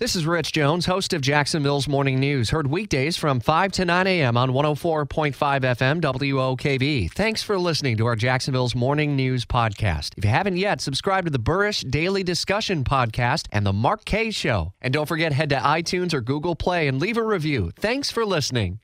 [0.00, 2.50] This is Rich Jones, host of Jacksonville's Morning News.
[2.50, 4.36] Heard weekdays from 5 to 9 a.m.
[4.36, 7.12] on 104.5 FM WOKV.
[7.12, 10.14] Thanks for listening to our Jacksonville's Morning News podcast.
[10.16, 14.32] If you haven't yet, subscribe to the Burrish Daily Discussion podcast and the Mark Kaye
[14.32, 14.72] Show.
[14.80, 17.70] And don't forget, head to iTunes or Google Play and leave a review.
[17.76, 18.80] Thanks for listening.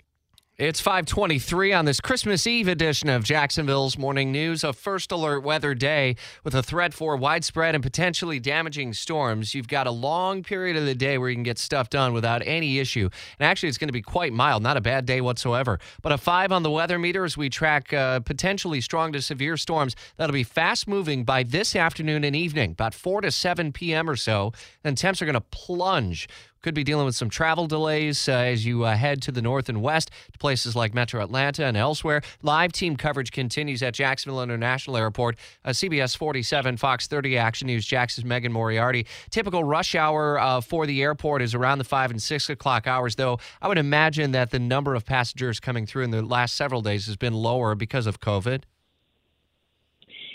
[0.60, 5.72] It's 523 on this Christmas Eve edition of Jacksonville's Morning News, a first alert weather
[5.72, 9.54] day with a threat for widespread and potentially damaging storms.
[9.54, 12.42] You've got a long period of the day where you can get stuff done without
[12.44, 13.08] any issue.
[13.38, 15.80] And actually, it's going to be quite mild, not a bad day whatsoever.
[16.02, 19.56] But a five on the weather meter as we track uh, potentially strong to severe
[19.56, 24.10] storms that'll be fast moving by this afternoon and evening, about 4 to 7 p.m.
[24.10, 24.52] or so.
[24.84, 26.28] And temps are going to plunge
[26.62, 29.68] could be dealing with some travel delays uh, as you uh, head to the north
[29.68, 32.22] and west to places like Metro Atlanta and elsewhere.
[32.42, 35.36] Live team coverage continues at Jacksonville International Airport.
[35.64, 39.06] Uh, CBS 47, Fox 30 Action News, Jax's Megan Moriarty.
[39.30, 43.16] Typical rush hour uh, for the airport is around the 5 and 6 o'clock hours,
[43.16, 46.82] though I would imagine that the number of passengers coming through in the last several
[46.82, 48.62] days has been lower because of COVID.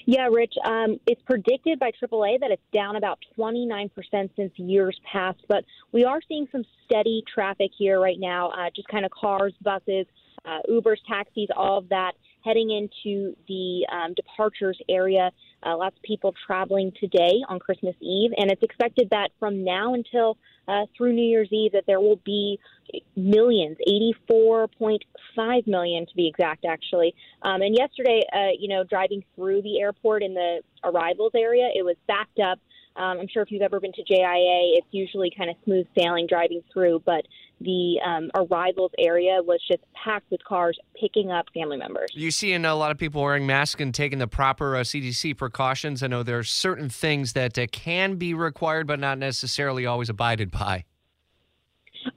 [0.05, 3.89] Yeah, Rich, um, it's predicted by AAA that it's down about 29%
[4.35, 8.87] since years past, but we are seeing some steady traffic here right now, uh, just
[8.87, 10.05] kind of cars, buses,
[10.45, 12.11] uh, Ubers, taxis, all of that
[12.45, 15.31] heading into the um, departures area.
[15.65, 19.95] Uh, lots of people traveling today on Christmas Eve, and it's expected that from now
[19.95, 20.37] until
[20.67, 22.59] uh, through New Year's Eve that there will be
[23.15, 27.15] millions, 84.5 million to be exact, actually.
[27.41, 31.83] Um, and yesterday, uh, you know, driving through the airport in the arrivals area, it
[31.83, 32.59] was backed up.
[32.95, 36.27] Um, I'm sure if you've ever been to JIA, it's usually kind of smooth sailing
[36.27, 37.25] driving through, but
[37.61, 42.09] the um, arrivals area was just packed with cars picking up family members.
[42.13, 46.03] You seeing a lot of people wearing masks and taking the proper uh, CDC precautions.
[46.03, 50.09] I know there are certain things that uh, can be required, but not necessarily always
[50.09, 50.85] abided by.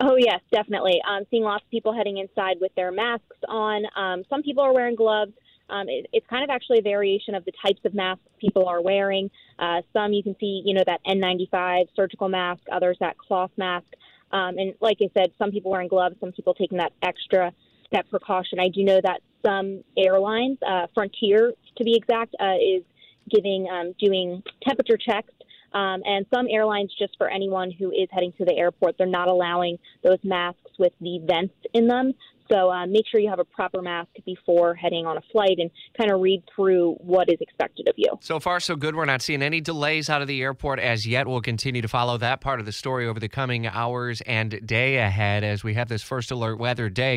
[0.01, 1.01] Oh yes, definitely.
[1.05, 3.85] I'm seeing lots of people heading inside with their masks on.
[3.97, 5.33] Um, some people are wearing gloves.
[5.71, 8.81] Um, it, it's kind of actually a variation of the types of masks people are
[8.81, 9.31] wearing.
[9.59, 13.87] Uh, some you can see, you know, that N95 surgical mask, others that cloth mask.
[14.31, 17.53] Um, and like I said, some people wearing gloves, some people taking that extra
[17.87, 18.61] step precaution.
[18.61, 22.83] I do know that some airlines, uh, Frontier to be exact, uh, is
[23.31, 25.33] giving um, doing temperature checks
[25.73, 29.29] um, and some airlines, just for anyone who is heading to the airport, they're not
[29.29, 32.15] allowing those masks with the vents in them.
[32.51, 35.71] So uh, make sure you have a proper mask before heading on a flight and
[35.99, 38.19] kind of read through what is expected of you.
[38.21, 38.95] So far, so good.
[38.95, 41.27] We're not seeing any delays out of the airport as yet.
[41.27, 44.97] We'll continue to follow that part of the story over the coming hours and day
[44.99, 47.17] ahead as we have this first alert weather day.